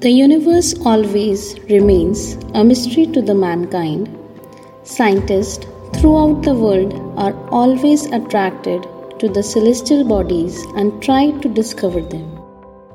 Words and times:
The 0.00 0.10
universe 0.10 0.74
always 0.86 1.58
remains 1.68 2.34
a 2.54 2.62
mystery 2.62 3.06
to 3.06 3.20
the 3.20 3.34
mankind. 3.34 4.08
Scientists 4.84 5.66
throughout 5.96 6.42
the 6.42 6.54
world 6.54 6.94
are 7.16 7.34
always 7.50 8.06
attracted 8.06 8.86
to 9.18 9.28
the 9.28 9.42
celestial 9.42 10.04
bodies 10.04 10.64
and 10.76 11.02
try 11.02 11.32
to 11.40 11.48
discover 11.48 12.00
them. 12.00 12.26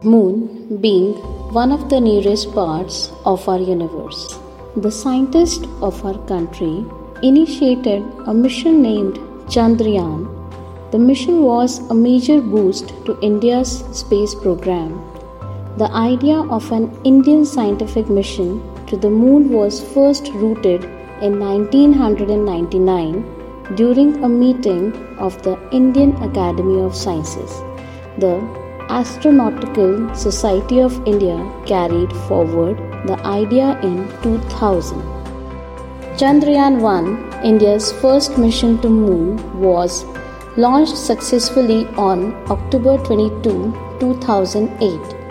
Moon 0.01 0.79
being 0.79 1.13
one 1.51 1.71
of 1.73 1.89
the 1.89 1.99
nearest 1.99 2.53
parts 2.53 3.11
of 3.25 3.47
our 3.49 3.59
universe. 3.59 4.39
The 4.77 4.91
scientists 4.91 5.67
of 5.81 6.03
our 6.05 6.17
country 6.25 6.85
initiated 7.21 8.01
a 8.25 8.33
mission 8.33 8.81
named 8.81 9.17
Chandrayaan. 9.47 10.32
The 10.93 10.99
mission 10.99 11.41
was 11.41 11.79
a 11.89 11.95
major 11.95 12.39
boost 12.39 12.89
to 13.05 13.19
India's 13.19 13.83
space 13.99 14.35
program. 14.35 14.91
The 15.77 15.89
idea 15.91 16.41
of 16.57 16.71
an 16.71 16.91
Indian 17.03 17.45
scientific 17.45 18.11
mission 18.11 18.61
to 18.85 18.95
the 18.95 19.09
moon 19.09 19.49
was 19.49 19.81
first 19.95 20.29
rooted 20.35 20.83
in 21.19 21.39
1999 21.39 23.25
during 23.73 24.23
a 24.23 24.29
meeting 24.29 24.93
of 25.17 25.41
the 25.41 25.57
Indian 25.71 26.15
Academy 26.29 26.79
of 26.81 26.95
Sciences. 26.95 27.57
The 28.19 28.35
Astronautical 29.01 30.15
Society 30.15 30.79
of 30.79 31.01
India 31.07 31.39
carried 31.65 32.13
forward 32.27 32.77
the 33.07 33.19
idea 33.25 33.79
in 33.81 34.07
2000. 34.21 35.01
Chandrayaan 36.17 36.81
1, 36.81 37.43
India's 37.43 37.91
first 37.93 38.37
mission 38.37 38.77
to 38.81 38.89
moon, 38.89 39.39
was 39.59 40.05
launched 40.55 40.95
successfully 40.95 41.87
on 41.97 42.31
October 42.51 42.97
22, 42.99 43.73
2008 43.99 45.23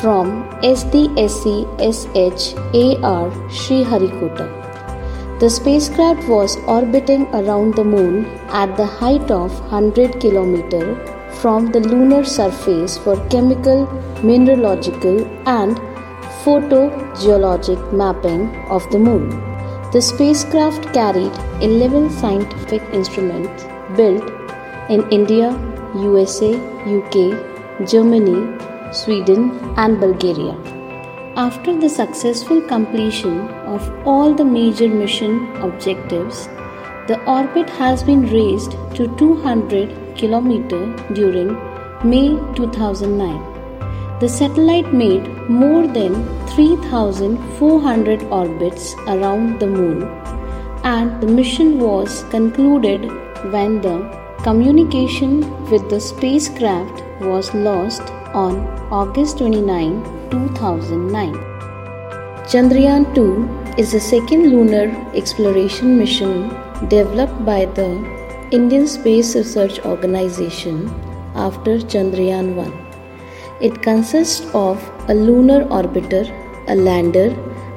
from 0.00 0.44
SDSC 0.62 1.66
SHAR 1.92 3.30
Sriharikota. 3.48 5.40
The 5.40 5.50
spacecraft 5.50 6.28
was 6.28 6.56
orbiting 6.68 7.26
around 7.34 7.74
the 7.74 7.82
moon 7.82 8.26
at 8.50 8.76
the 8.76 8.86
height 8.86 9.28
of 9.30 9.58
100 9.72 10.12
km 10.20 11.34
from 11.40 11.72
the 11.72 11.80
lunar 11.80 12.22
surface 12.22 12.96
for 12.96 13.16
chemical, 13.28 13.86
mineralogical, 14.22 15.26
and 15.48 15.76
photogeologic 16.44 17.92
mapping 17.92 18.54
of 18.66 18.88
the 18.92 18.98
moon. 18.98 19.30
The 19.90 20.00
spacecraft 20.00 20.92
carried 20.92 21.32
11 21.60 22.10
scientific 22.10 22.82
instruments 22.92 23.64
built 23.96 24.39
in 24.94 25.08
India, 25.10 25.48
USA, 25.94 26.52
UK, 26.96 27.14
Germany, 27.92 28.40
Sweden, 28.92 29.42
and 29.76 30.00
Bulgaria. 30.00 30.56
After 31.36 31.74
the 31.82 31.88
successful 31.88 32.60
completion 32.60 33.36
of 33.74 33.82
all 34.04 34.34
the 34.34 34.44
major 34.44 34.88
mission 34.88 35.46
objectives, 35.68 36.48
the 37.10 37.18
orbit 37.36 37.70
has 37.70 38.02
been 38.02 38.24
raised 38.32 38.72
to 38.96 39.06
200 39.16 39.90
km 40.18 41.14
during 41.14 41.54
May 42.10 42.28
2009. 42.56 44.18
The 44.20 44.28
satellite 44.28 44.92
made 44.92 45.26
more 45.48 45.86
than 45.86 46.14
3,400 46.48 48.24
orbits 48.24 48.94
around 49.06 49.60
the 49.60 49.66
moon, 49.66 50.02
and 50.82 51.20
the 51.22 51.28
mission 51.40 51.78
was 51.78 52.24
concluded 52.30 53.06
when 53.52 53.80
the 53.80 53.96
communication 54.42 55.32
with 55.70 55.90
the 55.90 56.00
spacecraft 56.00 57.02
was 57.20 57.52
lost 57.52 58.00
on 58.32 58.56
August 58.90 59.38
29, 59.38 60.02
2009. 60.30 61.34
Chandrayaan 62.52 63.04
2 63.14 63.76
is 63.76 63.92
the 63.92 64.00
second 64.00 64.50
lunar 64.50 64.86
exploration 65.14 65.98
mission 65.98 66.48
developed 66.88 67.44
by 67.44 67.66
the 67.66 67.90
Indian 68.50 68.86
Space 68.86 69.36
Research 69.36 69.78
Organization 69.80 70.88
after 71.34 71.78
Chandrayaan 71.78 72.54
1. 72.54 72.72
It 73.60 73.82
consists 73.82 74.46
of 74.54 74.82
a 75.08 75.14
lunar 75.14 75.64
orbiter, 75.66 76.24
a 76.68 76.74
lander, 76.74 77.28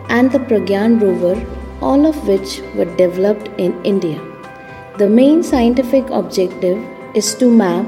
and 0.07 0.31
the 0.31 0.39
Pragyan 0.39 1.01
rover, 1.01 1.35
all 1.81 2.05
of 2.05 2.27
which 2.27 2.61
were 2.75 2.95
developed 2.95 3.49
in 3.57 3.73
India. 3.83 4.32
The 4.97 5.09
main 5.09 5.41
scientific 5.41 6.07
objective 6.11 6.77
is 7.15 7.33
to 7.35 7.49
map 7.49 7.87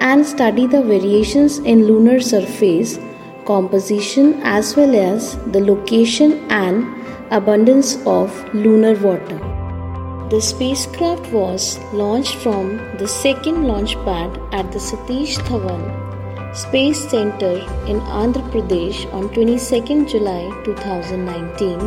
and 0.00 0.24
study 0.24 0.66
the 0.66 0.80
variations 0.80 1.58
in 1.58 1.84
lunar 1.86 2.20
surface 2.20 2.98
composition 3.44 4.40
as 4.42 4.74
well 4.74 4.96
as 4.96 5.36
the 5.52 5.60
location 5.60 6.32
and 6.50 6.86
abundance 7.30 7.98
of 8.06 8.32
lunar 8.54 8.94
water. 8.94 9.38
The 10.30 10.40
spacecraft 10.40 11.30
was 11.32 11.78
launched 11.92 12.36
from 12.36 12.78
the 12.96 13.06
second 13.06 13.64
launch 13.64 13.94
pad 14.06 14.40
at 14.52 14.72
the 14.72 14.78
Satish 14.78 15.36
Dhawan 15.50 15.84
Space 16.56 17.10
Center 17.10 17.52
in 17.92 18.00
Andhra 18.22 18.44
Pradesh 18.50 19.04
on 19.12 19.28
22 19.34 20.06
July 20.06 20.48
2019 20.64 21.78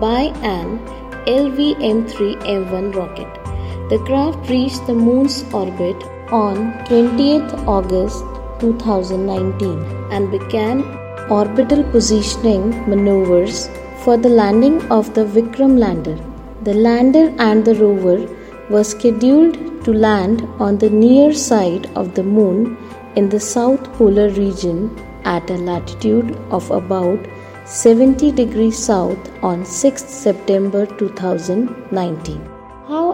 by 0.00 0.32
an 0.56 0.78
LVM-3M1 1.26 2.94
rocket. 2.94 3.59
The 3.90 3.98
craft 3.98 4.48
reached 4.48 4.86
the 4.86 4.94
moon's 4.94 5.36
orbit 5.52 6.00
on 6.30 6.58
20th 6.88 7.52
August 7.66 8.20
2019 8.60 9.80
and 10.12 10.30
began 10.30 10.82
orbital 11.28 11.82
positioning 11.94 12.68
maneuvers 12.88 13.68
for 14.04 14.16
the 14.16 14.28
landing 14.28 14.76
of 14.98 15.12
the 15.14 15.24
Vikram 15.24 15.76
lander. 15.76 16.16
The 16.62 16.74
lander 16.74 17.34
and 17.38 17.64
the 17.64 17.74
rover 17.74 18.28
were 18.70 18.84
scheduled 18.84 19.58
to 19.84 19.92
land 19.92 20.46
on 20.60 20.78
the 20.78 20.90
near 20.90 21.32
side 21.32 21.90
of 21.96 22.14
the 22.14 22.22
moon 22.22 22.76
in 23.16 23.28
the 23.28 23.40
south 23.40 23.92
polar 23.94 24.28
region 24.28 24.78
at 25.24 25.50
a 25.50 25.58
latitude 25.72 26.30
of 26.52 26.70
about 26.70 27.26
70 27.64 28.30
degrees 28.30 28.78
south 28.78 29.18
on 29.42 29.64
6 29.64 30.04
September 30.04 30.86
2019. 30.86 32.49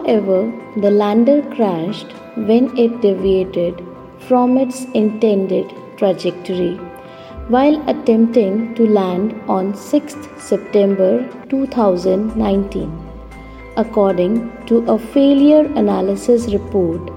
However, 0.07 0.51
the 0.77 0.89
lander 0.89 1.41
crashed 1.55 2.13
when 2.35 2.75
it 2.77 3.01
deviated 3.01 3.83
from 4.19 4.57
its 4.57 4.85
intended 4.93 5.73
trajectory 5.97 6.75
while 7.49 7.77
attempting 7.89 8.73
to 8.75 8.87
land 8.87 9.35
on 9.47 9.73
6 9.75 10.15
September 10.37 11.11
2019 11.49 12.89
according 13.83 14.33
to 14.67 14.79
a 14.95 14.97
failure 14.97 15.65
analysis 15.81 16.47
report 16.53 17.11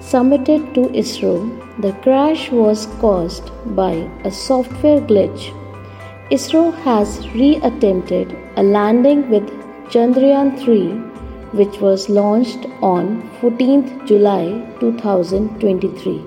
submitted 0.00 0.74
to 0.74 0.82
ISRO, 1.02 1.34
the 1.80 1.92
crash 2.04 2.50
was 2.50 2.86
caused 3.00 3.50
by 3.74 3.92
a 4.24 4.30
software 4.30 5.00
glitch. 5.00 5.48
ISRO 6.30 6.74
has 6.82 7.18
reattempted 7.40 8.36
a 8.56 8.62
landing 8.62 9.28
with 9.30 9.48
Chandrayaan 9.88 10.58
3, 10.58 11.13
which 11.58 11.80
was 11.80 12.08
launched 12.08 12.66
on 12.82 13.22
14th 13.40 14.06
July 14.06 14.44
2023. 14.80 16.22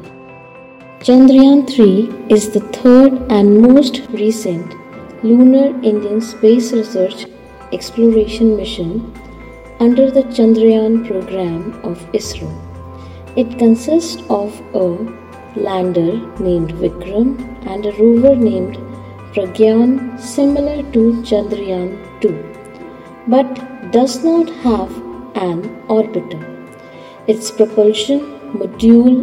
Chandrayaan 0.99 1.61
3 1.69 2.33
is 2.35 2.49
the 2.51 2.61
third 2.77 3.13
and 3.29 3.61
most 3.61 4.01
recent 4.21 4.75
lunar 5.23 5.67
Indian 5.91 6.21
space 6.21 6.71
research 6.73 7.25
exploration 7.73 8.55
mission 8.55 8.91
under 9.79 10.09
the 10.09 10.23
Chandrayaan 10.37 11.05
program 11.07 11.73
of 11.83 12.05
ISRO. 12.13 12.51
It 13.35 13.59
consists 13.59 14.23
of 14.29 14.59
a 14.73 14.87
lander 15.67 16.11
named 16.39 16.73
Vikram 16.83 17.29
and 17.67 17.85
a 17.85 17.91
rover 18.01 18.35
named 18.35 18.77
Pragyan 19.33 20.19
similar 20.19 20.77
to 20.93 21.01
Chandrayaan 21.31 21.91
2 22.21 22.31
but 23.27 23.91
does 23.91 24.23
not 24.23 24.49
have 24.67 25.06
an 25.45 25.61
orbiter. 25.95 26.41
Its 27.27 27.51
propulsion 27.51 28.19
module 28.61 29.15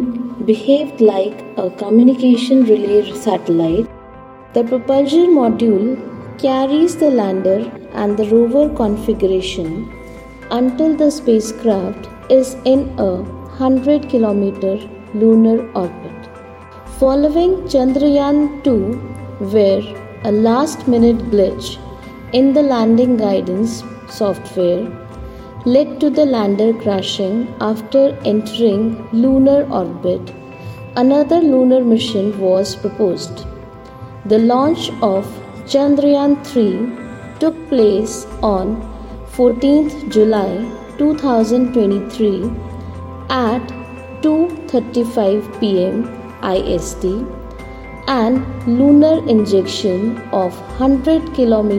behaved 0.45 1.01
like 1.01 1.43
a 1.57 1.69
communication 1.71 2.63
relay 2.63 3.11
satellite. 3.13 3.87
The 4.53 4.63
propulsion 4.63 5.35
module 5.35 5.87
carries 6.39 6.95
the 6.97 7.09
lander 7.09 7.59
and 7.93 8.17
the 8.17 8.27
rover 8.29 8.67
configuration 8.75 9.91
until 10.51 10.95
the 10.95 11.09
spacecraft 11.09 12.07
is 12.29 12.55
in 12.65 12.81
a 12.99 13.11
100 13.21 14.03
km 14.03 14.89
lunar 15.13 15.57
orbit. 15.73 16.29
Following 16.99 17.55
Chandrayaan 17.73 18.63
2, 18.63 18.93
where 19.53 19.83
a 20.23 20.31
last 20.31 20.87
minute 20.87 21.17
glitch 21.31 21.77
in 22.33 22.53
the 22.53 22.61
landing 22.61 23.17
guidance 23.17 23.83
software 24.09 24.83
led 25.65 25.99
to 25.99 26.09
the 26.11 26.25
lander 26.25 26.71
crashing 26.73 27.37
after 27.59 28.15
entering 28.23 29.07
lunar 29.11 29.67
orbit, 29.71 30.31
another 30.95 31.39
lunar 31.41 31.83
mission 31.83 32.39
was 32.39 32.75
proposed. 32.75 33.45
The 34.25 34.37
launch 34.37 34.91
of 35.01 35.25
Chandrayaan 35.65 36.35
3 36.45 37.39
took 37.39 37.55
place 37.69 38.27
on 38.43 38.75
14th 39.37 39.95
July 40.17 40.51
2023 40.99 42.51
at 43.29 43.73
2:35 44.21 45.49
pm 45.59 46.05
IST 46.53 47.03
and 48.07 48.45
lunar 48.79 49.17
injection 49.35 50.05
of 50.43 50.61
100 50.79 51.33
km 51.39 51.71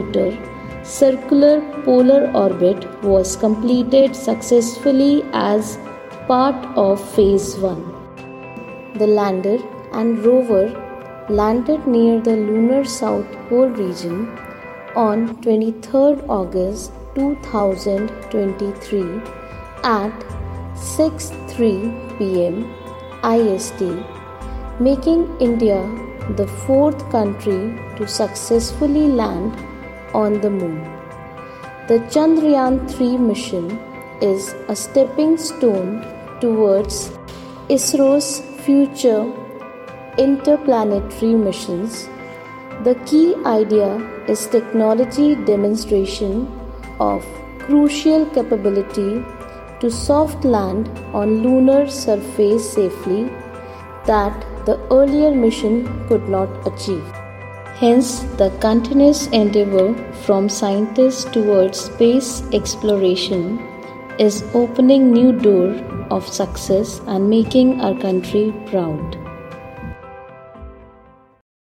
circular 0.87 1.59
polar 1.83 2.31
orbit 2.33 2.85
was 3.03 3.35
completed 3.35 4.15
successfully 4.15 5.23
as 5.33 5.77
part 6.27 6.55
of 6.77 7.03
phase 7.15 7.57
1. 7.57 8.95
The 8.97 9.07
lander 9.07 9.57
and 9.91 10.25
rover 10.25 10.69
landed 11.29 11.85
near 11.85 12.21
the 12.21 12.37
lunar 12.37 12.85
south 12.85 13.29
pole 13.49 13.67
region 13.67 14.29
on 14.95 15.35
23rd 15.41 16.23
August 16.29 16.93
2023 17.15 19.21
at 19.83 20.25
6:3 20.87 21.91
pm 22.17 22.55
IST 23.35 23.81
making 24.87 25.21
India 25.51 25.81
the 26.39 26.47
fourth 26.65 27.01
country 27.17 27.63
to 27.97 28.03
successfully 28.19 29.07
land 29.21 29.51
on 30.13 30.41
the 30.41 30.49
moon. 30.49 30.83
The 31.87 31.99
Chandrayaan 32.13 32.89
3 32.89 33.17
mission 33.17 33.79
is 34.21 34.53
a 34.67 34.75
stepping 34.75 35.37
stone 35.37 36.05
towards 36.41 37.11
ISRO's 37.69 38.41
future 38.65 39.31
interplanetary 40.17 41.33
missions. 41.35 42.07
The 42.83 42.95
key 43.05 43.35
idea 43.45 43.97
is 44.27 44.47
technology 44.47 45.35
demonstration 45.35 46.47
of 46.99 47.25
crucial 47.59 48.25
capability 48.27 49.23
to 49.79 49.91
soft 49.91 50.43
land 50.43 50.89
on 51.13 51.43
lunar 51.43 51.87
surface 51.87 52.73
safely 52.73 53.29
that 54.05 54.45
the 54.65 54.79
earlier 54.91 55.31
mission 55.31 55.85
could 56.07 56.27
not 56.27 56.49
achieve. 56.67 57.05
Hence, 57.79 58.21
the 58.37 58.49
continuous 58.59 59.27
endeavor 59.27 59.93
from 60.25 60.49
scientists 60.49 61.25
towards 61.25 61.79
space 61.79 62.41
exploration 62.51 63.59
is 64.17 64.43
opening 64.55 65.11
new 65.11 65.31
door 65.31 65.75
of 66.09 66.27
success 66.27 67.01
and 67.05 67.29
making 67.29 67.79
our 67.81 67.93
country 67.93 68.51
proud. 68.65 69.26